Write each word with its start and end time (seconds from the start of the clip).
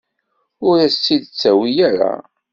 Ur 0.67 0.77
as-tt-id-ttawi 0.85 1.71
ara. 1.89 2.13